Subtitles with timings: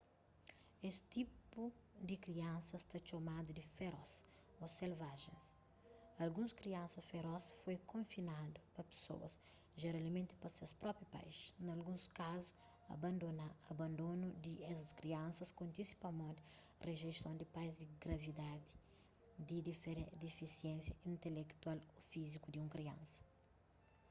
[0.89, 1.63] es tipu
[2.07, 4.11] di kriansas ta txomadu di feroz”
[4.61, 5.45] ô selvagens”.
[6.23, 9.33] alguns kriansas feroz foi konfinadu pa pesoas
[9.81, 12.49] jeralmenti pa ses própi pais; na alguns kazu
[13.75, 16.43] abandonu di es kriansas kontise pamodi
[16.89, 18.69] rijeison di pais di gravidadi
[19.47, 19.57] di
[20.23, 23.19] difisiénsia intelektual ô fíziku di un kriansa